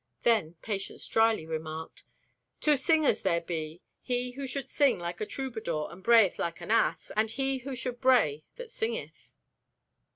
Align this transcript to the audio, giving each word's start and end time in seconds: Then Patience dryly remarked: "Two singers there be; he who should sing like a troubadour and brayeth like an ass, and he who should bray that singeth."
Then 0.23 0.55
Patience 0.63 1.07
dryly 1.07 1.45
remarked: 1.45 2.03
"Two 2.59 2.75
singers 2.75 3.21
there 3.21 3.39
be; 3.39 3.83
he 4.01 4.31
who 4.31 4.47
should 4.47 4.67
sing 4.67 4.97
like 4.97 5.21
a 5.21 5.27
troubadour 5.27 5.91
and 5.91 6.03
brayeth 6.03 6.39
like 6.39 6.59
an 6.59 6.71
ass, 6.71 7.11
and 7.15 7.29
he 7.29 7.59
who 7.59 7.75
should 7.75 8.01
bray 8.01 8.43
that 8.55 8.71
singeth." 8.71 9.31